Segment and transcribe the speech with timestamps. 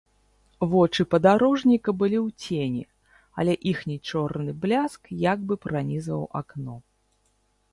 [0.69, 2.81] Вочы падарожніка былі ў цені,
[3.43, 6.75] але іхні чорны бляск як бы пранізваў акно.